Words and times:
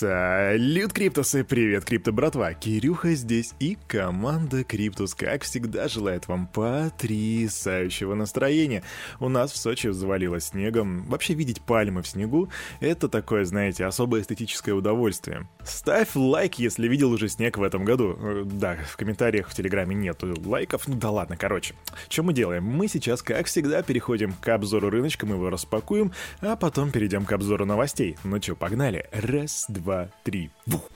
Салют, 0.00 0.94
Криптусы! 0.94 1.44
Привет, 1.44 1.84
Крипто 1.84 2.10
братва! 2.10 2.54
Кирюха 2.54 3.12
здесь 3.12 3.52
и 3.58 3.76
команда 3.86 4.64
Криптус, 4.64 5.14
как 5.14 5.42
всегда, 5.42 5.88
желает 5.88 6.26
вам 6.26 6.46
потрясающего 6.46 8.14
настроения. 8.14 8.82
У 9.18 9.28
нас 9.28 9.52
в 9.52 9.58
Сочи 9.58 9.88
завалило 9.88 10.40
снегом. 10.40 11.04
Вообще 11.04 11.34
видеть 11.34 11.60
пальмы 11.60 12.00
в 12.00 12.08
снегу— 12.08 12.48
это 12.80 13.10
такое, 13.10 13.44
знаете, 13.44 13.84
особое 13.84 14.22
эстетическое 14.22 14.74
удовольствие. 14.74 15.46
Ставь 15.64 16.14
лайк, 16.14 16.54
если 16.54 16.88
видел 16.88 17.12
уже 17.12 17.28
снег 17.28 17.58
в 17.58 17.62
этом 17.62 17.84
году. 17.84 18.16
Э, 18.18 18.44
да, 18.46 18.78
в 18.90 18.96
комментариях 18.96 19.50
в 19.50 19.54
Телеграме 19.54 19.94
нету 19.94 20.34
лайков, 20.46 20.88
ну 20.88 20.94
да 20.94 21.10
ладно, 21.10 21.36
короче. 21.36 21.74
Что 22.08 22.22
мы 22.22 22.32
делаем? 22.32 22.64
Мы 22.64 22.88
сейчас, 22.88 23.20
как 23.20 23.44
всегда, 23.48 23.82
переходим 23.82 24.32
к 24.32 24.48
обзору 24.48 24.88
рыночка, 24.88 25.26
мы 25.26 25.34
его 25.34 25.50
распакуем, 25.50 26.12
а 26.40 26.56
потом 26.56 26.90
перейдем 26.90 27.26
к 27.26 27.32
обзору 27.32 27.66
новостей. 27.66 28.16
Ну 28.24 28.38
чё, 28.38 28.56
погнали? 28.56 29.06
Раз, 29.12 29.66
два, 29.68 29.89
три. 30.24 30.50
Вух. 30.66 30.88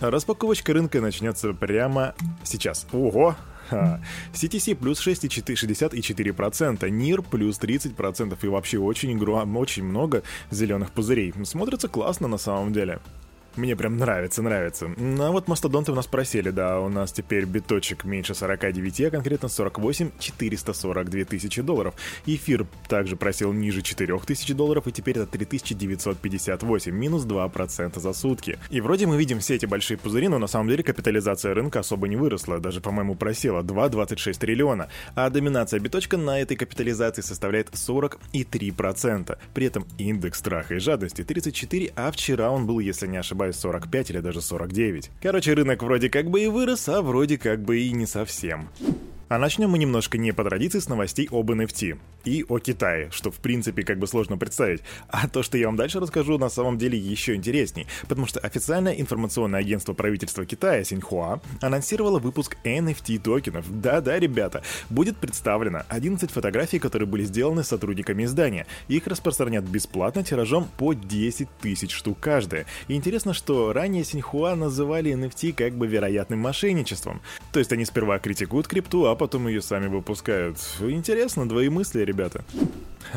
Распаковочка 0.00 0.72
рынка 0.72 1.00
начнется 1.00 1.52
прямо 1.52 2.14
сейчас. 2.42 2.86
Ого! 2.92 3.36
CTC 3.70 4.74
плюс 4.74 5.06
6,64%, 5.06 6.78
NIR 6.80 7.24
плюс 7.30 7.60
30% 7.60 8.38
и 8.42 8.48
вообще 8.48 8.78
очень, 8.78 9.18
очень 9.56 9.84
много 9.84 10.22
зеленых 10.50 10.90
пузырей. 10.90 11.32
Смотрится 11.44 11.88
классно 11.88 12.28
на 12.28 12.38
самом 12.38 12.72
деле. 12.72 13.00
Мне 13.56 13.76
прям 13.76 13.98
нравится, 13.98 14.42
нравится. 14.42 14.88
Ну, 14.96 15.24
а 15.24 15.30
вот 15.30 15.46
мастодонты 15.46 15.92
у 15.92 15.94
нас 15.94 16.06
просели, 16.06 16.50
да, 16.50 16.80
у 16.80 16.88
нас 16.88 17.12
теперь 17.12 17.44
биточек 17.44 18.04
меньше 18.04 18.34
49, 18.34 19.00
а 19.02 19.10
конкретно 19.10 19.48
48 19.48 20.10
442 20.18 21.24
тысячи 21.24 21.60
долларов. 21.60 21.94
Эфир 22.24 22.66
также 22.88 23.16
просел 23.16 23.52
ниже 23.52 23.82
4 23.82 24.18
тысяч 24.20 24.54
долларов, 24.54 24.86
и 24.86 24.92
теперь 24.92 25.18
это 25.18 25.26
3958, 25.26 26.92
минус 26.94 27.26
2% 27.26 28.00
за 28.00 28.12
сутки. 28.12 28.58
И 28.70 28.80
вроде 28.80 29.06
мы 29.06 29.18
видим 29.18 29.40
все 29.40 29.56
эти 29.56 29.66
большие 29.66 29.98
пузыри, 29.98 30.28
но 30.28 30.38
на 30.38 30.46
самом 30.46 30.68
деле 30.68 30.82
капитализация 30.82 31.52
рынка 31.54 31.80
особо 31.80 32.08
не 32.08 32.16
выросла, 32.16 32.58
даже, 32.58 32.80
по-моему, 32.80 33.14
просела 33.16 33.62
2,26 33.62 34.38
триллиона, 34.38 34.88
а 35.14 35.28
доминация 35.28 35.78
биточка 35.78 36.16
на 36.16 36.40
этой 36.40 36.56
капитализации 36.56 37.22
составляет 37.22 37.68
43%. 37.70 39.38
При 39.52 39.66
этом 39.66 39.86
индекс 39.98 40.38
страха 40.38 40.74
и 40.74 40.78
жадности 40.78 41.22
34, 41.22 41.92
а 41.96 42.10
вчера 42.10 42.50
он 42.50 42.66
был, 42.66 42.78
если 42.78 43.06
не 43.06 43.18
ошибаюсь, 43.18 43.41
ошибаюсь, 43.42 43.56
45 43.56 44.10
или 44.10 44.20
даже 44.20 44.40
49. 44.40 45.10
Короче, 45.20 45.54
рынок 45.54 45.82
вроде 45.82 46.08
как 46.08 46.30
бы 46.30 46.42
и 46.42 46.48
вырос, 46.48 46.88
а 46.88 47.02
вроде 47.02 47.38
как 47.38 47.62
бы 47.62 47.80
и 47.80 47.92
не 47.92 48.06
совсем. 48.06 48.68
А 49.32 49.38
начнем 49.38 49.70
мы 49.70 49.78
немножко 49.78 50.18
не 50.18 50.30
по 50.32 50.44
традиции 50.44 50.78
с 50.78 50.90
новостей 50.90 51.26
об 51.32 51.50
NFT 51.50 51.98
и 52.26 52.44
о 52.46 52.58
Китае, 52.58 53.08
что 53.10 53.30
в 53.30 53.36
принципе 53.36 53.82
как 53.82 53.98
бы 53.98 54.06
сложно 54.06 54.36
представить. 54.36 54.82
А 55.08 55.26
то, 55.26 55.42
что 55.42 55.56
я 55.56 55.68
вам 55.68 55.76
дальше 55.76 56.00
расскажу, 56.00 56.36
на 56.36 56.50
самом 56.50 56.76
деле 56.76 56.98
еще 56.98 57.34
интересней, 57.34 57.86
потому 58.08 58.26
что 58.26 58.40
официальное 58.40 58.92
информационное 58.92 59.60
агентство 59.60 59.94
правительства 59.94 60.44
Китая 60.44 60.84
Синьхуа 60.84 61.40
анонсировало 61.62 62.18
выпуск 62.18 62.58
NFT 62.62 63.20
токенов. 63.20 63.64
Да-да, 63.80 64.18
ребята, 64.18 64.62
будет 64.90 65.16
представлено 65.16 65.84
11 65.88 66.30
фотографий, 66.30 66.78
которые 66.78 67.08
были 67.08 67.24
сделаны 67.24 67.64
сотрудниками 67.64 68.24
издания. 68.24 68.66
Их 68.88 69.06
распространят 69.06 69.64
бесплатно 69.64 70.22
тиражом 70.22 70.68
по 70.76 70.92
10 70.92 71.48
тысяч 71.62 71.92
штук 71.94 72.18
каждая. 72.20 72.66
И 72.86 72.94
интересно, 72.94 73.32
что 73.32 73.72
ранее 73.72 74.04
Синьхуа 74.04 74.56
называли 74.56 75.14
NFT 75.14 75.54
как 75.54 75.72
бы 75.72 75.86
вероятным 75.86 76.40
мошенничеством. 76.40 77.22
То 77.50 77.60
есть 77.60 77.72
они 77.72 77.86
сперва 77.86 78.18
критикуют 78.18 78.68
крипту, 78.68 79.06
а 79.06 79.21
потом 79.22 79.46
ее 79.46 79.62
сами 79.62 79.86
выпускают. 79.86 80.56
Интересно, 80.80 81.48
двоемыслие, 81.48 82.04
ребята. 82.04 82.44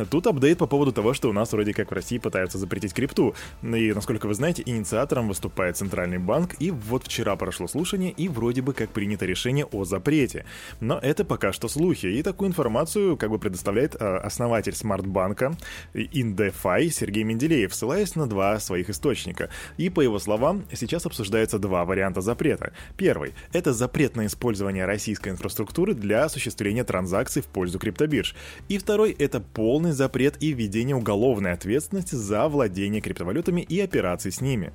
Тут 0.09 0.27
апдейт 0.27 0.57
по 0.57 0.67
поводу 0.67 0.91
того, 0.91 1.13
что 1.13 1.29
у 1.29 1.33
нас 1.33 1.51
вроде 1.51 1.73
как 1.73 1.91
в 1.91 1.93
России 1.93 2.17
пытаются 2.17 2.57
запретить 2.57 2.93
крипту. 2.93 3.35
И, 3.61 3.93
насколько 3.93 4.27
вы 4.27 4.33
знаете, 4.33 4.63
инициатором 4.65 5.27
выступает 5.27 5.77
Центральный 5.77 6.17
банк, 6.17 6.55
и 6.59 6.71
вот 6.71 7.05
вчера 7.05 7.35
прошло 7.35 7.67
слушание, 7.67 8.11
и 8.11 8.27
вроде 8.27 8.61
бы 8.61 8.73
как 8.73 8.89
принято 8.89 9.25
решение 9.25 9.65
о 9.65 9.85
запрете. 9.85 10.45
Но 10.79 10.97
это 10.97 11.25
пока 11.25 11.51
что 11.53 11.67
слухи, 11.67 12.07
и 12.07 12.23
такую 12.23 12.49
информацию 12.49 13.17
как 13.17 13.29
бы 13.29 13.39
предоставляет 13.39 13.95
э, 13.95 14.17
основатель 14.17 14.73
смарт-банка 14.73 15.55
InDeFi 15.93 16.89
Сергей 16.89 17.23
Менделеев, 17.23 17.73
ссылаясь 17.73 18.15
на 18.15 18.27
два 18.27 18.59
своих 18.59 18.89
источника. 18.89 19.49
И 19.77 19.89
по 19.89 20.01
его 20.01 20.19
словам, 20.19 20.65
сейчас 20.73 21.05
обсуждается 21.05 21.59
два 21.59 21.85
варианта 21.85 22.21
запрета. 22.21 22.73
Первый— 22.97 23.33
это 23.53 23.73
запрет 23.73 24.15
на 24.15 24.25
использование 24.25 24.85
российской 24.85 25.29
инфраструктуры 25.29 25.93
для 25.93 26.23
осуществления 26.23 26.83
транзакций 26.83 27.41
в 27.41 27.47
пользу 27.47 27.79
криптобирж. 27.79 28.35
И 28.69 28.77
второй— 28.77 29.11
это 29.19 29.39
полный 29.39 29.74
полный 29.75 29.91
запрет 29.91 30.37
и 30.39 30.53
введение 30.53 30.95
уголовной 30.95 31.51
ответственности 31.51 32.15
за 32.15 32.47
владение 32.47 33.01
криптовалютами 33.01 33.59
и 33.59 33.81
операции 33.81 34.29
с 34.29 34.39
ними. 34.39 34.71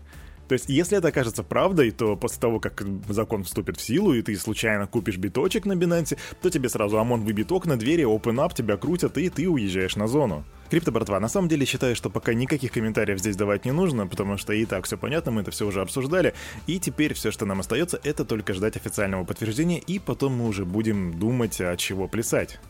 То 0.47 0.53
есть, 0.53 0.67
если 0.69 0.99
это 0.99 1.09
окажется 1.09 1.43
правдой, 1.43 1.91
то 1.91 2.17
после 2.17 2.39
того, 2.39 2.61
как 2.61 2.85
закон 3.09 3.45
вступит 3.45 3.79
в 3.79 3.81
силу, 3.81 4.13
и 4.13 4.21
ты 4.21 4.37
случайно 4.37 4.87
купишь 4.87 5.17
биточек 5.17 5.65
на 5.65 5.73
Binance, 5.73 6.19
то 6.43 6.51
тебе 6.51 6.69
сразу 6.69 6.99
ОМОН 6.99 7.23
выбит 7.23 7.51
окна, 7.51 7.79
двери, 7.79 8.05
open 8.05 8.47
up, 8.47 8.55
тебя 8.55 8.77
крутят, 8.77 9.17
и 9.17 9.31
ты 9.31 9.49
уезжаешь 9.49 9.97
на 9.97 10.07
зону. 10.07 10.45
Крипто, 10.69 10.93
братва, 10.93 11.19
на 11.19 11.29
самом 11.29 11.49
деле 11.49 11.65
считаю, 11.65 11.97
что 11.97 12.11
пока 12.11 12.35
никаких 12.35 12.71
комментариев 12.71 13.21
здесь 13.21 13.37
давать 13.37 13.65
не 13.65 13.73
нужно, 13.73 14.07
потому 14.07 14.37
что 14.37 14.53
и 14.53 14.67
так 14.67 14.85
все 14.85 14.99
понятно, 14.99 15.33
мы 15.33 15.41
это 15.41 15.51
все 15.51 15.67
уже 15.67 15.81
обсуждали, 15.81 16.35
и 16.67 16.79
теперь 16.79 17.15
все, 17.15 17.31
что 17.31 17.47
нам 17.47 17.61
остается, 17.61 17.99
это 18.05 18.27
только 18.27 18.53
ждать 18.53 18.77
официального 18.77 19.25
подтверждения, 19.25 19.79
и 19.79 19.99
потом 19.99 20.35
мы 20.35 20.47
уже 20.47 20.67
будем 20.67 21.19
думать, 21.19 21.59
от 21.59 21.79
чего 21.79 22.07
плясать. 22.07 22.61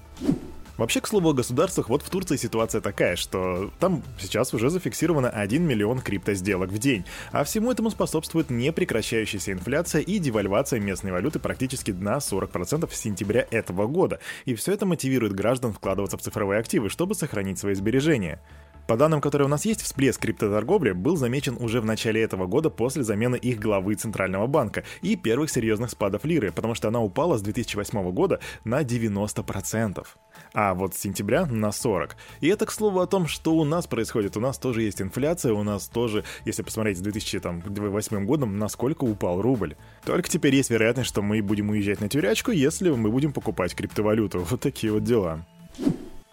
Вообще, 0.80 1.02
к 1.02 1.06
слову 1.06 1.28
о 1.28 1.34
государствах, 1.34 1.91
вот 1.91 2.00
в 2.00 2.08
Турции 2.08 2.36
ситуация 2.36 2.80
такая, 2.80 3.14
что 3.14 3.70
там 3.80 4.02
сейчас 4.18 4.54
уже 4.54 4.70
зафиксировано 4.70 5.28
1 5.28 5.62
миллион 5.62 6.00
крипто 6.00 6.32
сделок 6.32 6.70
в 6.70 6.78
день, 6.78 7.04
а 7.32 7.44
всему 7.44 7.70
этому 7.70 7.91
способствует 7.91 8.48
непрекращающаяся 8.48 9.52
инфляция 9.52 10.00
и 10.00 10.19
девальвация 10.19 10.80
местной 10.80 11.12
валюты 11.12 11.38
практически 11.38 11.90
на 11.90 12.16
40% 12.16 12.90
с 12.90 12.96
сентября 12.96 13.46
этого 13.50 13.86
года. 13.88 14.20
И 14.46 14.54
все 14.54 14.72
это 14.72 14.86
мотивирует 14.86 15.34
граждан 15.34 15.74
вкладываться 15.74 16.16
в 16.16 16.22
цифровые 16.22 16.60
активы, 16.60 16.88
чтобы 16.88 17.14
сохранить 17.14 17.58
свои 17.58 17.74
сбережения. 17.74 18.40
По 18.90 18.96
данным, 18.96 19.20
которые 19.20 19.46
у 19.46 19.48
нас 19.48 19.66
есть, 19.66 19.82
всплеск 19.82 20.20
криптоторговли 20.20 20.90
был 20.90 21.16
замечен 21.16 21.56
уже 21.60 21.80
в 21.80 21.84
начале 21.84 22.22
этого 22.22 22.48
года 22.48 22.70
после 22.70 23.04
замены 23.04 23.36
их 23.36 23.60
главы 23.60 23.94
Центрального 23.94 24.48
банка 24.48 24.82
и 25.00 25.14
первых 25.14 25.48
серьезных 25.48 25.90
спадов 25.90 26.24
лиры, 26.24 26.50
потому 26.50 26.74
что 26.74 26.88
она 26.88 27.00
упала 27.00 27.38
с 27.38 27.42
2008 27.42 28.10
года 28.10 28.40
на 28.64 28.82
90% 28.82 30.04
а 30.54 30.74
вот 30.74 30.96
с 30.96 30.98
сентября 30.98 31.46
на 31.46 31.66
40%. 31.68 32.10
И 32.40 32.48
это, 32.48 32.66
к 32.66 32.72
слову, 32.72 32.98
о 32.98 33.06
том, 33.06 33.28
что 33.28 33.54
у 33.54 33.64
нас 33.64 33.86
происходит. 33.86 34.36
У 34.36 34.40
нас 34.40 34.58
тоже 34.58 34.82
есть 34.82 35.00
инфляция, 35.00 35.52
у 35.52 35.62
нас 35.62 35.86
тоже, 35.86 36.24
если 36.44 36.64
посмотреть 36.64 36.98
с 36.98 37.00
2008 37.00 38.24
годом, 38.24 38.58
насколько 38.58 39.04
упал 39.04 39.40
рубль. 39.40 39.76
Только 40.04 40.28
теперь 40.28 40.56
есть 40.56 40.70
вероятность, 40.70 41.10
что 41.10 41.22
мы 41.22 41.40
будем 41.42 41.70
уезжать 41.70 42.00
на 42.00 42.08
тюрячку, 42.08 42.50
если 42.50 42.90
мы 42.90 43.08
будем 43.12 43.32
покупать 43.32 43.72
криптовалюту. 43.76 44.44
Вот 44.50 44.60
такие 44.60 44.92
вот 44.92 45.04
дела. 45.04 45.46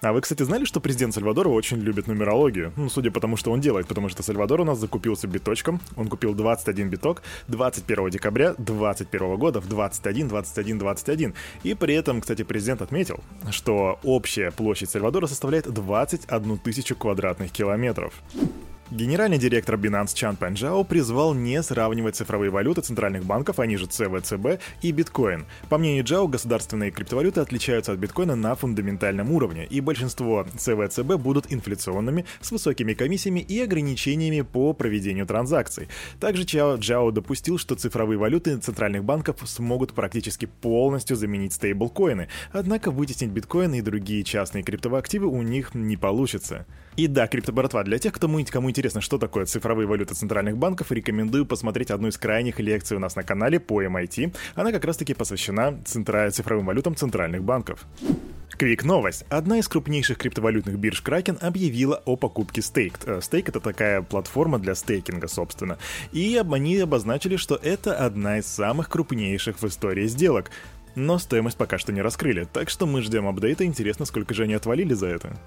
А 0.08 0.14
вы, 0.14 0.22
кстати, 0.22 0.42
знали, 0.44 0.64
что 0.64 0.80
президент 0.80 1.14
Сальвадора 1.14 1.50
очень 1.50 1.82
любит 1.82 2.08
нумерологию? 2.08 2.72
Ну, 2.78 2.88
судя 2.90 3.12
по 3.12 3.20
тому, 3.20 3.36
что 3.36 3.52
он 3.52 3.60
делает, 3.60 3.88
потому 3.88 4.08
что 4.08 4.24
Сальвадор 4.24 4.62
у 4.62 4.64
нас 4.64 4.80
закупился 4.80 5.28
биточком. 5.28 5.82
Он 5.98 6.08
купил 6.08 6.34
21 6.34 6.90
биток 6.90 7.24
21 7.50 8.10
декабря 8.12 8.54
2021 8.54 9.36
года 9.36 9.60
в 9.60 9.68
21, 9.68 10.30
21, 10.30 10.78
21. 10.80 11.34
И 11.64 11.74
при 11.74 11.94
этом, 11.94 12.22
кстати, 12.22 12.44
президент 12.44 12.82
отметил, 12.82 13.20
что 13.52 14.00
общая 14.04 14.52
площадь 14.52 14.90
Сальвадора 14.92 15.28
составляет 15.28 15.70
21 15.70 16.58
тысячу 16.60 16.96
квадратных 16.96 17.52
километров. 17.52 18.14
Генеральный 18.90 19.38
директор 19.38 19.76
Binance 19.76 20.16
Чан 20.16 20.38
Панжао 20.38 20.86
призвал 20.86 21.34
не 21.34 21.62
сравнивать 21.62 22.16
цифровые 22.16 22.50
валюты 22.50 22.80
центральных 22.80 23.26
банков, 23.26 23.60
они 23.60 23.76
же 23.76 23.86
ЦВЦБ 23.86 24.62
и 24.82 24.94
биткоин. 24.94 25.46
По 25.68 25.78
мнению 25.78 26.06
Джао, 26.06 26.30
государственные 26.30 26.92
криптовалюты 26.92 27.42
отличаются 27.42 27.92
от 27.92 28.00
биткоина 28.00 28.38
на 28.38 28.56
фундаментальном 28.56 29.30
уровне, 29.32 29.66
и 29.66 29.82
большинство 29.82 30.46
ЦВЦБ 30.58 31.16
будут 31.18 31.52
инфляционными, 31.52 32.26
с 32.40 32.50
высокими 32.50 32.94
комиссиями 32.94 33.42
и 33.42 33.60
ограничениями 33.60 34.40
по 34.40 34.72
проведению 34.72 35.26
транзакций. 35.26 35.90
Также 36.22 36.46
Чао 36.46 36.78
Джао 36.78 37.12
допустил, 37.12 37.58
что 37.58 37.76
цифровые 37.76 38.18
валюты 38.18 38.56
центральных 38.56 39.04
банков 39.04 39.36
смогут 39.44 39.92
практически 39.92 40.46
полностью 40.46 41.18
заменить 41.18 41.52
стейблкоины, 41.52 42.30
однако 42.54 42.92
вытеснить 42.92 43.32
биткоины 43.32 43.80
и 43.80 43.82
другие 43.82 44.24
частные 44.24 44.64
криптовые 44.64 45.00
активы 45.00 45.28
у 45.28 45.42
них 45.42 45.76
не 45.76 45.98
получится. 45.98 46.66
И 46.96 47.06
да, 47.06 47.28
криптобратва, 47.28 47.84
для 47.84 48.00
тех, 48.00 48.14
кому, 48.14 48.44
кому 48.50 48.72
интересно, 48.78 49.02
что 49.02 49.18
такое 49.18 49.46
цифровые 49.46 49.88
валюты 49.88 50.14
центральных 50.14 50.56
банков, 50.58 50.92
рекомендую 50.92 51.48
посмотреть 51.48 51.90
одну 51.90 52.10
из 52.10 52.18
крайних 52.18 52.60
лекций 52.60 52.96
у 52.96 53.00
нас 53.00 53.16
на 53.16 53.24
канале 53.24 53.60
по 53.60 53.82
MIT. 53.82 54.36
Она 54.54 54.72
как 54.72 54.86
раз-таки 54.86 55.16
посвящена 55.16 55.80
центра... 55.84 56.30
цифровым 56.30 56.68
валютам 56.68 56.96
центральных 56.96 57.44
банков. 57.44 57.88
Квик 58.52 58.84
новость. 58.84 59.26
Одна 59.30 59.58
из 59.58 59.68
крупнейших 59.68 60.18
криптовалютных 60.20 60.78
бирж 60.78 61.02
Kraken 61.04 61.40
объявила 61.40 62.02
о 62.06 62.16
покупке 62.16 62.62
Staked. 62.62 63.20
Stake 63.20 63.46
э, 63.46 63.50
это 63.50 63.60
такая 63.60 64.02
платформа 64.04 64.60
для 64.60 64.76
стейкинга, 64.76 65.28
собственно. 65.28 65.80
И 66.12 66.40
они 66.52 66.78
обозначили, 66.78 67.36
что 67.36 67.56
это 67.56 67.96
одна 67.96 68.38
из 68.38 68.46
самых 68.46 68.90
крупнейших 68.90 69.60
в 69.60 69.68
истории 69.68 70.08
сделок. 70.08 70.52
Но 70.96 71.20
стоимость 71.20 71.58
пока 71.58 71.78
что 71.78 71.92
не 71.92 72.02
раскрыли, 72.02 72.48
так 72.52 72.70
что 72.70 72.88
мы 72.88 73.04
ждем 73.04 73.28
апдейта, 73.28 73.66
интересно, 73.66 74.06
сколько 74.06 74.34
же 74.34 74.44
они 74.44 74.56
отвалили 74.56 74.96
за 74.96 75.08
это. 75.08 75.38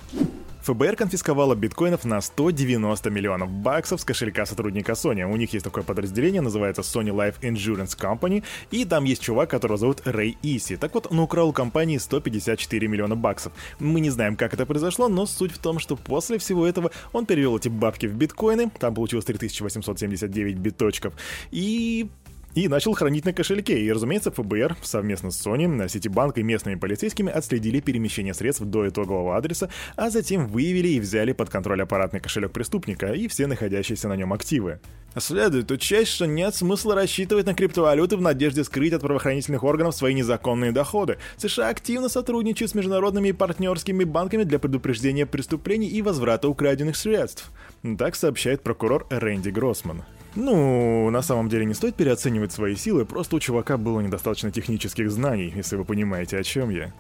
ФБР 0.70 0.94
конфисковало 0.94 1.56
биткоинов 1.56 2.05
на 2.05 2.20
190 2.20 3.11
миллионов 3.11 3.50
баксов 3.50 4.00
с 4.00 4.05
кошелька 4.05 4.46
сотрудника 4.46 4.93
Sony. 4.93 5.25
У 5.25 5.37
них 5.37 5.52
есть 5.52 5.64
такое 5.64 5.82
подразделение, 5.82 6.40
называется 6.40 6.82
Sony 6.82 7.11
Life 7.11 7.40
Insurance 7.40 7.99
Company, 7.99 8.44
и 8.70 8.84
там 8.84 9.02
есть 9.02 9.20
чувак, 9.20 9.50
которого 9.50 9.78
зовут 9.78 10.02
Рэй 10.05 10.38
Иси. 10.43 10.76
Так 10.76 10.94
вот, 10.94 11.08
он 11.11 11.19
украл 11.19 11.49
у 11.49 11.52
компании 11.52 11.99
154 11.99 12.87
миллиона 12.87 13.17
баксов. 13.17 13.52
Мы 13.81 13.99
не 13.99 14.11
знаем, 14.11 14.37
как 14.37 14.55
это 14.55 14.64
произошло, 14.64 15.08
но 15.08 15.26
суть 15.26 15.50
в 15.50 15.58
том, 15.58 15.81
что 15.81 15.96
после 15.96 16.38
всего 16.38 16.64
этого 16.64 16.93
он 17.12 17.26
перевел 17.26 17.56
эти 17.56 17.69
бабки 17.69 18.06
в 18.06 18.14
биткоины, 18.14 18.70
там 18.78 18.94
получилось 18.94 19.25
3879 19.25 20.56
биточков, 20.56 21.14
и 21.50 22.08
и 22.55 22.69
начал 22.69 22.94
хранить 22.94 23.25
на 23.25 23.32
кошельке. 23.32 23.81
И, 23.81 23.93
разумеется, 23.93 24.31
ФБР 24.31 24.76
совместно 24.82 25.31
с 25.31 25.47
Sony, 25.47 25.88
Ситибанк 25.88 26.38
и 26.38 26.43
местными 26.43 26.76
полицейскими 26.76 27.32
отследили 27.32 27.81
перемещение 27.81 28.35
средств 28.35 28.64
до 28.64 28.88
итогового 28.88 29.37
адреса, 29.37 29.70
а 29.97 30.11
затем 30.11 30.47
выявили 30.47 30.88
и 30.88 31.00
взяли 31.00 31.32
под 31.32 31.50
контроль 31.50 31.82
аппаратный 31.82 32.20
кошелек 32.20 32.52
преступника 32.52 33.12
и 33.12 33.29
все 33.29 33.47
находящиеся 33.47 34.08
на 34.08 34.17
нем 34.17 34.32
активы. 34.32 34.81
Следует 35.19 35.70
учесть, 35.73 36.12
что 36.12 36.26
нет 36.26 36.55
смысла 36.55 36.94
рассчитывать 36.94 37.47
на 37.47 37.55
криптовалюты 37.55 38.17
в 38.17 38.20
надежде 38.20 38.62
скрыть 38.62 38.93
от 38.93 39.02
правоохранительных 39.02 39.64
органов 39.64 39.97
свои 39.97 40.14
незаконные 40.14 40.70
доходы. 40.70 41.19
США 41.37 41.70
активно 41.70 42.08
сотрудничают 42.08 42.70
с 42.70 42.75
международными 42.75 43.31
и 43.31 43.32
партнерскими 43.32 44.05
банками 44.05 44.44
для 44.44 44.61
предупреждения 44.61 45.26
преступлений 45.26 45.88
и 45.88 46.00
возврата 46.00 46.49
украденных 46.49 46.97
средств. 46.97 47.50
Так 47.99 48.14
сообщает 48.14 48.62
прокурор 48.62 49.06
Рэнди 49.11 49.50
Гроссман. 49.50 50.05
Ну, 50.36 51.10
на 51.10 51.22
самом 51.22 51.48
деле 51.48 51.64
не 51.64 51.74
стоит 51.74 51.96
переоценивать 51.96 52.52
свои 52.52 52.76
силы, 52.76 53.04
просто 53.04 53.36
у 53.36 53.40
чувака 53.40 53.76
было 53.76 54.00
недостаточно 54.00 54.50
технических 54.50 55.10
знаний, 55.10 55.52
если 55.54 55.76
вы 55.76 55.84
понимаете, 55.84 56.38
о 56.38 56.42
чем 56.44 56.70
я. 56.70 56.92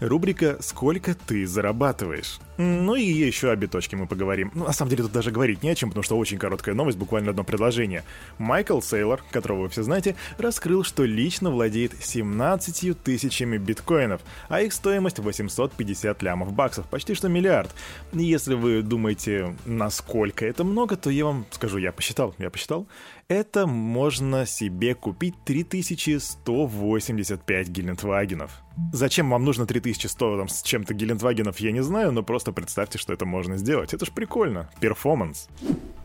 Рубрика 0.00 0.58
«Сколько 0.60 1.14
ты 1.14 1.46
зарабатываешь?». 1.46 2.38
Ну 2.58 2.94
и 2.94 3.02
еще 3.02 3.50
о 3.50 3.56
биточке 3.56 3.96
мы 3.96 4.06
поговорим. 4.06 4.50
Ну, 4.54 4.64
на 4.64 4.72
самом 4.72 4.90
деле 4.90 5.02
тут 5.02 5.12
даже 5.12 5.30
говорить 5.30 5.62
не 5.62 5.70
о 5.70 5.74
чем, 5.74 5.90
потому 5.90 6.02
что 6.02 6.16
очень 6.16 6.38
короткая 6.38 6.74
новость, 6.74 6.96
буквально 6.96 7.30
одно 7.30 7.44
предложение. 7.44 8.02
Майкл 8.38 8.80
Сейлор, 8.80 9.22
которого 9.30 9.62
вы 9.62 9.68
все 9.68 9.82
знаете, 9.82 10.16
раскрыл, 10.38 10.82
что 10.82 11.04
лично 11.04 11.50
владеет 11.50 11.92
17 11.98 13.02
тысячами 13.02 13.58
биткоинов, 13.58 14.22
а 14.48 14.62
их 14.62 14.72
стоимость 14.72 15.18
850 15.18 16.22
лямов 16.22 16.52
баксов, 16.52 16.86
почти 16.88 17.14
что 17.14 17.28
миллиард. 17.28 17.74
Если 18.12 18.54
вы 18.54 18.82
думаете, 18.82 19.54
насколько 19.66 20.46
это 20.46 20.64
много, 20.64 20.96
то 20.96 21.10
я 21.10 21.26
вам 21.26 21.46
скажу, 21.50 21.78
я 21.78 21.92
посчитал, 21.92 22.34
я 22.38 22.50
посчитал. 22.50 22.86
Это 23.28 23.66
можно 23.66 24.46
себе 24.46 24.94
купить 24.94 25.34
3185 25.44 27.68
Гелендвагенов. 27.68 28.62
Зачем 28.92 29.30
вам 29.30 29.44
нужно 29.44 29.66
3100 29.66 30.38
там, 30.38 30.48
с 30.48 30.62
чем-то 30.62 30.94
Гелендвагенов, 30.94 31.58
я 31.58 31.72
не 31.72 31.82
знаю, 31.82 32.12
но 32.12 32.22
просто 32.22 32.52
представьте, 32.52 32.98
что 32.98 33.12
это 33.12 33.26
можно 33.26 33.56
сделать. 33.56 33.92
Это 33.92 34.06
ж 34.06 34.12
прикольно. 34.12 34.70
Перформанс. 34.80 35.48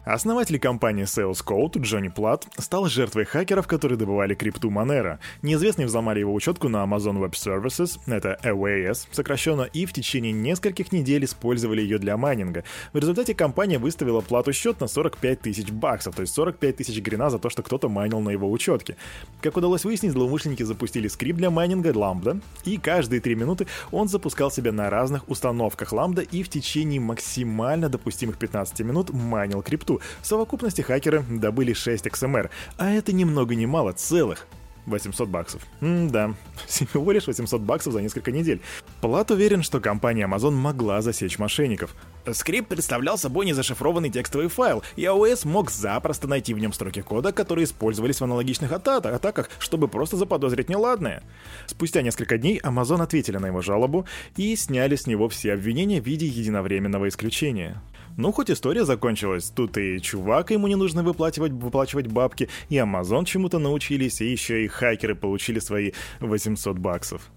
Основатель 0.03 0.57
компании 0.57 1.03
Sales 1.03 1.45
Code 1.45 1.79
Джонни 1.79 2.07
Плат 2.07 2.47
стал 2.57 2.87
жертвой 2.87 3.25
хакеров, 3.25 3.67
которые 3.67 3.99
добывали 3.99 4.33
крипту 4.33 4.71
Monero. 4.71 5.19
Неизвестные 5.43 5.85
взломали 5.85 6.19
его 6.19 6.33
учетку 6.33 6.69
на 6.69 6.77
Amazon 6.77 7.19
Web 7.19 7.33
Services, 7.33 7.99
это 8.07 8.39
AWS 8.43 9.09
сокращенно, 9.11 9.61
и 9.61 9.85
в 9.85 9.93
течение 9.93 10.31
нескольких 10.31 10.91
недель 10.91 11.25
использовали 11.25 11.81
ее 11.81 11.99
для 11.99 12.17
майнинга. 12.17 12.63
В 12.93 12.97
результате 12.97 13.35
компания 13.35 13.77
выставила 13.77 14.21
плату 14.21 14.53
счет 14.53 14.81
на 14.81 14.87
45 14.87 15.41
тысяч 15.41 15.69
баксов, 15.69 16.15
то 16.15 16.21
есть 16.21 16.33
45 16.33 16.77
тысяч 16.77 16.99
грина 16.99 17.29
за 17.29 17.37
то, 17.37 17.51
что 17.51 17.61
кто-то 17.61 17.87
майнил 17.87 18.21
на 18.21 18.31
его 18.31 18.49
учетке. 18.49 18.95
Как 19.39 19.55
удалось 19.55 19.85
выяснить, 19.85 20.13
злоумышленники 20.13 20.63
запустили 20.63 21.09
скрипт 21.09 21.37
для 21.37 21.51
майнинга 21.51 21.91
Lambda, 21.91 22.41
и 22.65 22.79
каждые 22.79 23.21
3 23.21 23.35
минуты 23.35 23.67
он 23.91 24.07
запускал 24.07 24.49
себя 24.49 24.71
на 24.71 24.89
разных 24.89 25.29
установках 25.29 25.93
Lambda 25.93 26.27
и 26.31 26.41
в 26.41 26.49
течение 26.49 26.99
максимально 26.99 27.87
допустимых 27.87 28.39
15 28.39 28.79
минут 28.79 29.11
майнил 29.11 29.61
крипту 29.61 29.90
крипту. 29.97 30.01
В 30.21 30.25
совокупности 30.25 30.81
хакеры 30.81 31.23
добыли 31.29 31.73
6 31.73 32.05
XMR, 32.07 32.49
а 32.77 32.89
это 32.91 33.13
ни 33.13 33.23
много 33.23 33.55
ни 33.55 33.65
мало, 33.65 33.93
целых 33.93 34.47
800 34.85 35.29
баксов. 35.29 35.61
М-да, 35.81 36.33
всего 36.67 37.11
лишь 37.11 37.27
800 37.27 37.61
баксов 37.61 37.93
за 37.93 38.01
несколько 38.01 38.31
недель. 38.31 38.61
Плат 38.99 39.31
уверен, 39.31 39.63
что 39.63 39.79
компания 39.79 40.27
Amazon 40.27 40.51
могла 40.51 41.01
засечь 41.01 41.37
мошенников. 41.39 41.95
Скрипт 42.31 42.67
представлял 42.67 43.17
собой 43.17 43.45
незашифрованный 43.47 44.09
текстовый 44.09 44.47
файл, 44.47 44.83
и 44.95 45.03
AWS 45.03 45.47
мог 45.47 45.71
запросто 45.71 46.27
найти 46.27 46.53
в 46.53 46.59
нем 46.59 46.71
строки 46.73 47.01
кода, 47.01 47.31
которые 47.31 47.65
использовались 47.65 48.21
в 48.21 48.23
аналогичных 48.23 48.71
ата- 48.71 48.97
атаках, 48.97 49.49
чтобы 49.59 49.87
просто 49.87 50.17
заподозрить 50.17 50.69
неладное. 50.69 51.23
Спустя 51.65 52.01
несколько 52.01 52.37
дней 52.37 52.59
Amazon 52.59 53.01
ответили 53.01 53.37
на 53.37 53.47
его 53.47 53.61
жалобу 53.61 54.05
и 54.35 54.55
сняли 54.55 54.95
с 54.95 55.07
него 55.07 55.29
все 55.29 55.53
обвинения 55.53 56.01
в 56.01 56.05
виде 56.05 56.27
единовременного 56.27 57.07
исключения. 57.07 57.81
Ну, 58.17 58.31
хоть 58.31 58.51
история 58.51 58.85
закончилась, 58.85 59.49
тут 59.49 59.77
и 59.77 59.99
чувак 60.01 60.51
ему 60.51 60.67
не 60.67 60.75
нужно 60.75 61.03
выплачивать, 61.03 61.51
выплачивать 61.51 62.07
бабки, 62.07 62.49
и 62.69 62.75
Amazon 62.75 63.25
чему-то 63.25 63.59
научились, 63.59 64.21
и 64.21 64.31
еще 64.31 64.63
и 64.63 64.67
хакеры 64.67 65.15
получили 65.15 65.59
свои 65.59 65.91
800 66.19 66.77
баксов. 66.77 67.31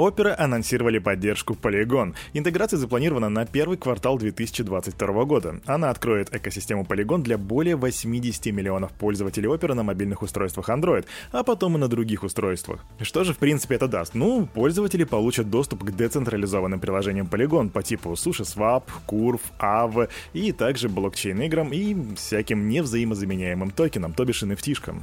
Opera 0.00 0.34
анонсировали 0.38 0.98
поддержку 0.98 1.52
Polygon. 1.52 2.14
Интеграция 2.32 2.78
запланирована 2.78 3.28
на 3.28 3.44
первый 3.44 3.76
квартал 3.76 4.16
2022 4.16 5.24
года. 5.24 5.60
Она 5.66 5.90
откроет 5.90 6.34
экосистему 6.34 6.84
Polygon 6.84 7.20
для 7.22 7.36
более 7.36 7.76
80 7.76 8.46
миллионов 8.46 8.92
пользователей 8.92 9.48
Opera 9.48 9.74
на 9.74 9.82
мобильных 9.82 10.22
устройствах 10.22 10.70
Android, 10.70 11.04
а 11.32 11.42
потом 11.42 11.76
и 11.76 11.78
на 11.78 11.86
других 11.88 12.22
устройствах. 12.22 12.82
Что 13.02 13.24
же 13.24 13.34
в 13.34 13.38
принципе 13.38 13.74
это 13.74 13.88
даст? 13.88 14.14
Ну, 14.14 14.46
пользователи 14.46 15.04
получат 15.04 15.50
доступ 15.50 15.84
к 15.84 15.90
децентрализованным 15.90 16.80
приложениям 16.80 17.26
Polygon 17.26 17.68
по 17.68 17.82
типу 17.82 18.12
SushiSwap, 18.12 18.84
Curve, 19.06 19.42
Aave 19.58 20.08
и 20.32 20.52
также 20.52 20.88
блокчейн-играм 20.88 21.74
и 21.74 22.14
всяким 22.16 22.70
невзаимозаменяемым 22.70 23.70
токенам, 23.70 24.14
то 24.14 24.24
бишь 24.24 24.42
NFT-шкам. 24.42 25.02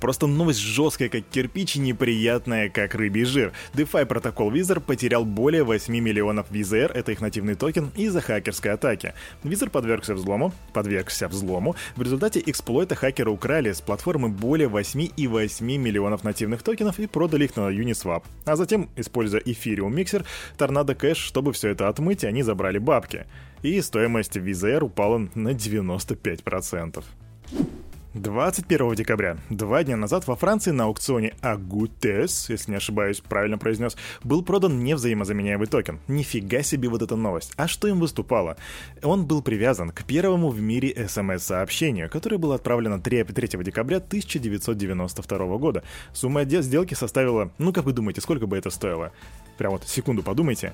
Просто 0.00 0.26
новость 0.26 0.60
жесткая, 0.60 1.08
как 1.08 1.24
кирпич, 1.30 1.76
и 1.76 1.78
неприятная, 1.78 2.68
как 2.68 2.94
рыбий 2.94 3.24
жир. 3.24 3.52
DeFi 3.74 4.06
протокол 4.06 4.52
Visor 4.52 4.80
потерял 4.80 5.24
более 5.24 5.64
8 5.64 5.92
миллионов 5.98 6.50
VISR, 6.50 6.92
это 6.92 7.12
их 7.12 7.20
нативный 7.20 7.54
токен, 7.54 7.90
из-за 7.96 8.20
хакерской 8.20 8.72
атаки. 8.72 9.14
Visor 9.42 9.70
подвергся 9.70 10.14
взлому, 10.14 10.52
подвергся 10.72 11.28
взлому. 11.28 11.76
В 11.96 12.02
результате 12.02 12.42
эксплойта 12.44 12.94
хакеры 12.94 13.30
украли 13.30 13.72
с 13.72 13.80
платформы 13.80 14.28
более 14.28 14.68
8,8 14.68 15.62
миллионов 15.78 16.24
нативных 16.24 16.62
токенов 16.62 16.98
и 16.98 17.06
продали 17.06 17.44
их 17.44 17.56
на 17.56 17.70
Uniswap. 17.70 18.24
А 18.44 18.56
затем, 18.56 18.90
используя 18.96 19.40
Ethereum 19.40 19.90
миксер, 19.90 20.24
Tornado 20.58 20.96
Cash, 20.96 21.16
чтобы 21.16 21.52
все 21.52 21.70
это 21.70 21.88
отмыть, 21.88 22.24
они 22.24 22.42
забрали 22.42 22.78
бабки. 22.78 23.26
И 23.62 23.80
стоимость 23.80 24.36
VZR 24.36 24.84
упала 24.84 25.28
на 25.34 25.50
95%. 25.50 27.02
21 28.14 28.94
декабря, 28.94 29.38
два 29.50 29.82
дня 29.82 29.96
назад 29.96 30.28
во 30.28 30.36
Франции 30.36 30.70
на 30.70 30.84
аукционе 30.84 31.34
Агутес, 31.40 32.48
если 32.48 32.70
не 32.70 32.76
ошибаюсь, 32.76 33.20
правильно 33.20 33.58
произнес, 33.58 33.96
был 34.22 34.44
продан 34.44 34.84
невзаимозаменяемый 34.84 35.66
токен. 35.66 35.98
Нифига 36.06 36.62
себе 36.62 36.88
вот 36.88 37.02
эта 37.02 37.16
новость. 37.16 37.52
А 37.56 37.66
что 37.66 37.88
им 37.88 37.98
выступало? 37.98 38.56
Он 39.02 39.26
был 39.26 39.42
привязан 39.42 39.90
к 39.90 40.04
первому 40.04 40.50
в 40.50 40.60
мире 40.60 41.08
смс-сообщению, 41.08 42.08
которое 42.08 42.38
было 42.38 42.54
отправлено 42.54 43.00
3, 43.00 43.24
3 43.24 43.64
декабря 43.64 43.96
1992 43.96 45.58
года. 45.58 45.82
Сумма 46.12 46.44
сделки 46.44 46.94
составила, 46.94 47.50
ну 47.58 47.72
как 47.72 47.84
вы 47.84 47.92
думаете, 47.92 48.20
сколько 48.20 48.46
бы 48.46 48.56
это 48.56 48.70
стоило? 48.70 49.10
Прям 49.58 49.72
вот 49.72 49.88
секунду 49.88 50.22
подумайте. 50.22 50.72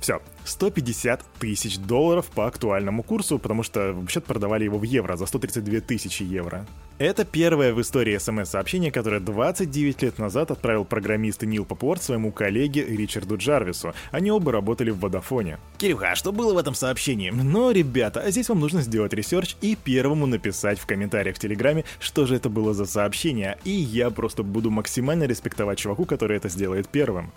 Все, 0.00 0.22
150 0.44 1.22
тысяч 1.38 1.78
долларов 1.78 2.26
по 2.34 2.46
актуальному 2.46 3.02
курсу, 3.02 3.38
потому 3.38 3.62
что 3.62 3.92
вообще 3.92 4.20
продавали 4.20 4.64
его 4.64 4.78
в 4.78 4.82
евро 4.82 5.16
за 5.16 5.26
132 5.26 5.80
тысячи 5.80 6.22
евро. 6.22 6.66
Это 6.98 7.24
первое 7.24 7.72
в 7.72 7.80
истории 7.80 8.16
смс-сообщение, 8.16 8.90
которое 8.90 9.20
29 9.20 10.02
лет 10.02 10.18
назад 10.18 10.50
отправил 10.50 10.84
программист 10.84 11.42
Нил 11.42 11.64
Папуорт 11.64 12.02
своему 12.02 12.32
коллеге 12.32 12.84
Ричарду 12.84 13.36
Джарвису. 13.36 13.94
Они 14.10 14.30
оба 14.30 14.52
работали 14.52 14.90
в 14.90 15.00
Водафоне. 15.00 15.58
Кирюха, 15.78 16.12
а 16.12 16.14
что 16.14 16.32
было 16.32 16.54
в 16.54 16.58
этом 16.58 16.74
сообщении? 16.74 17.30
Но, 17.30 17.70
ребята, 17.70 18.20
а 18.20 18.30
здесь 18.30 18.48
вам 18.48 18.60
нужно 18.60 18.82
сделать 18.82 19.12
research 19.12 19.56
и 19.60 19.76
первому 19.76 20.26
написать 20.26 20.78
в 20.78 20.86
комментариях 20.86 21.36
в 21.36 21.38
Телеграме, 21.38 21.84
что 21.98 22.26
же 22.26 22.36
это 22.36 22.48
было 22.48 22.72
за 22.74 22.86
сообщение, 22.86 23.58
и 23.64 23.70
я 23.70 24.10
просто 24.10 24.42
буду 24.42 24.70
максимально 24.70 25.24
респектовать 25.24 25.78
чуваку, 25.78 26.04
который 26.04 26.36
это 26.36 26.48
сделает 26.48 26.88
первым. 26.88 27.32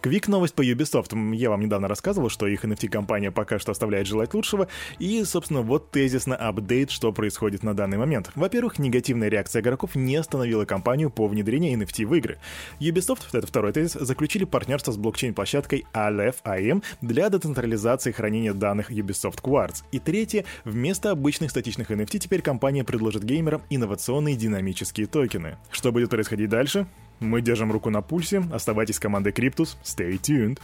Квик 0.00 0.28
новость 0.28 0.54
по 0.54 0.64
Ubisoft. 0.64 1.34
Я 1.34 1.50
вам 1.50 1.60
недавно 1.60 1.88
рассказывал, 1.88 2.28
что 2.28 2.46
их 2.46 2.64
NFT-компания 2.64 3.32
пока 3.32 3.58
что 3.58 3.72
оставляет 3.72 4.06
желать 4.06 4.32
лучшего. 4.32 4.68
И, 5.00 5.24
собственно, 5.24 5.62
вот 5.62 5.90
тезисно 5.90 6.36
апдейт, 6.36 6.92
что 6.92 7.12
происходит 7.12 7.64
на 7.64 7.74
данный 7.74 7.98
момент. 7.98 8.30
Во-первых, 8.36 8.78
негативная 8.78 9.28
реакция 9.28 9.60
игроков 9.60 9.96
не 9.96 10.14
остановила 10.14 10.64
компанию 10.64 11.10
по 11.10 11.26
внедрению 11.26 11.76
NFT 11.80 12.06
в 12.06 12.14
игры. 12.14 12.38
Ubisoft, 12.78 13.22
это 13.32 13.46
второй 13.48 13.72
тезис, 13.72 13.94
заключили 13.94 14.44
партнерство 14.44 14.92
с 14.92 14.96
блокчейн-площадкой 14.96 15.84
Aleph 15.92 16.82
для 17.00 17.28
децентрализации 17.28 18.12
хранения 18.12 18.54
данных 18.54 18.92
Ubisoft 18.92 19.42
Quartz. 19.42 19.82
И 19.90 19.98
третье, 19.98 20.44
вместо 20.64 21.10
обычных 21.10 21.50
статичных 21.50 21.90
NFT 21.90 22.20
теперь 22.20 22.42
компания 22.42 22.84
предложит 22.84 23.24
геймерам 23.24 23.62
инновационные 23.68 24.36
динамические 24.36 25.08
токены. 25.08 25.58
Что 25.72 25.90
будет 25.90 26.10
происходить 26.10 26.48
дальше? 26.48 26.86
Мы 27.20 27.40
держим 27.40 27.72
руку 27.72 27.90
на 27.90 28.02
пульсе. 28.02 28.42
Оставайтесь 28.52 28.98
командой 28.98 29.32
Криптус. 29.32 29.76
Stay 29.82 30.20
tuned. 30.20 30.58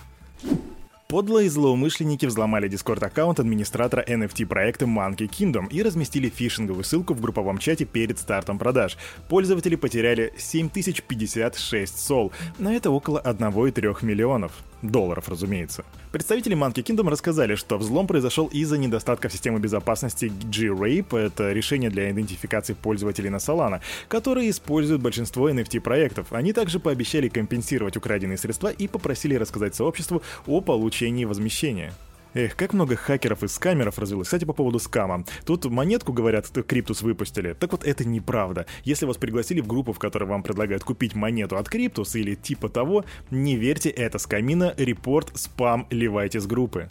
Подлые 1.08 1.50
злоумышленники 1.50 2.26
взломали 2.26 2.66
дискорд-аккаунт 2.66 3.38
администратора 3.38 4.02
NFT-проекта 4.02 4.87
Monkey 4.87 5.28
Kingdom 5.28 5.68
и 5.70 5.82
разместили 5.82 6.28
фишинговую 6.28 6.82
ссылку 6.82 7.14
в 7.14 7.20
групповом 7.20 7.58
чате 7.58 7.84
перед 7.84 8.18
стартом 8.18 8.58
продаж. 8.58 8.96
Пользователи 9.28 9.76
потеряли 9.76 10.32
7056 10.37 11.99
сол, 11.99 12.32
на 12.58 12.75
это 12.75 12.90
около 12.90 13.20
1,3 13.20 14.04
миллионов 14.04 14.64
долларов, 14.90 15.28
разумеется. 15.28 15.84
Представители 16.12 16.56
Monkey 16.56 16.84
Kingdom 16.84 17.08
рассказали, 17.08 17.54
что 17.54 17.78
взлом 17.78 18.06
произошел 18.06 18.46
из-за 18.46 18.78
недостатков 18.78 19.32
системы 19.32 19.58
безопасности 19.58 20.32
G-Rape, 20.44 21.18
это 21.18 21.52
решение 21.52 21.90
для 21.90 22.10
идентификации 22.10 22.74
пользователей 22.74 23.30
на 23.30 23.36
Solana, 23.36 23.80
которые 24.08 24.50
используют 24.50 25.02
большинство 25.02 25.50
NFT-проектов. 25.50 26.32
Они 26.32 26.52
также 26.52 26.78
пообещали 26.78 27.28
компенсировать 27.28 27.96
украденные 27.96 28.38
средства 28.38 28.68
и 28.68 28.88
попросили 28.88 29.34
рассказать 29.34 29.74
сообществу 29.74 30.22
о 30.46 30.60
получении 30.60 31.24
возмещения. 31.24 31.92
Эх, 32.34 32.56
как 32.56 32.72
много 32.72 32.96
хакеров 32.96 33.44
и 33.44 33.48
скамеров 33.48 33.98
развелось. 33.98 34.26
Кстати, 34.26 34.44
по 34.44 34.52
поводу 34.52 34.80
скама. 34.80 35.24
Тут 35.46 35.64
монетку, 35.66 36.12
говорят, 36.12 36.50
Криптус 36.50 37.02
выпустили. 37.02 37.52
Так 37.52 37.70
вот, 37.70 37.84
это 37.84 38.04
неправда. 38.04 38.66
Если 38.82 39.06
вас 39.06 39.16
пригласили 39.16 39.60
в 39.60 39.68
группу, 39.68 39.92
в 39.92 40.00
которой 40.00 40.24
вам 40.24 40.42
предлагают 40.42 40.82
купить 40.82 41.14
монету 41.14 41.56
от 41.56 41.68
Криптус 41.68 42.16
или 42.16 42.34
типа 42.34 42.68
того, 42.68 43.04
не 43.30 43.56
верьте, 43.56 43.88
это 43.88 44.18
скамина, 44.18 44.74
report, 44.76 45.30
спам, 45.34 45.86
ливайте 45.90 46.40
с 46.40 46.46
группы. 46.46 46.88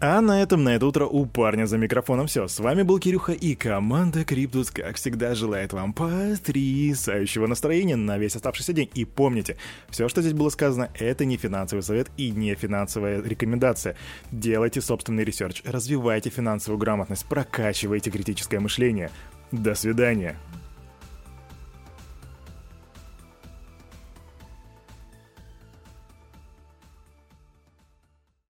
А 0.00 0.20
на 0.20 0.40
этом 0.40 0.62
на 0.62 0.76
это 0.76 0.86
утро 0.86 1.06
у 1.06 1.26
парня 1.26 1.66
за 1.66 1.76
микрофоном 1.76 2.28
все. 2.28 2.46
С 2.46 2.60
вами 2.60 2.82
был 2.82 3.00
Кирюха 3.00 3.32
и 3.32 3.56
команда 3.56 4.24
Криптус, 4.24 4.70
как 4.70 4.94
всегда, 4.94 5.34
желает 5.34 5.72
вам 5.72 5.92
потрясающего 5.92 7.48
настроения 7.48 7.96
на 7.96 8.16
весь 8.16 8.36
оставшийся 8.36 8.72
день. 8.72 8.88
И 8.94 9.04
помните, 9.04 9.56
все, 9.90 10.08
что 10.08 10.22
здесь 10.22 10.34
было 10.34 10.50
сказано, 10.50 10.88
это 10.94 11.24
не 11.24 11.36
финансовый 11.36 11.80
совет 11.80 12.12
и 12.16 12.30
не 12.30 12.54
финансовая 12.54 13.20
рекомендация. 13.20 13.96
Делайте 14.30 14.80
собственный 14.80 15.24
research, 15.24 15.62
развивайте 15.64 16.30
финансовую 16.30 16.78
грамотность, 16.78 17.26
прокачивайте 17.26 18.12
критическое 18.12 18.60
мышление. 18.60 19.10
До 19.50 19.74
свидания. 19.74 20.36